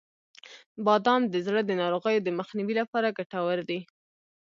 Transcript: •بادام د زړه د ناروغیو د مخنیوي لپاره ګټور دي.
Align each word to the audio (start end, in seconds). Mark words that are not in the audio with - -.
•بادام 0.85 1.21
د 1.29 1.35
زړه 1.45 1.61
د 1.65 1.71
ناروغیو 1.81 2.21
د 2.25 2.29
مخنیوي 2.39 2.73
لپاره 2.81 3.15
ګټور 3.17 3.59
دي. 3.69 3.79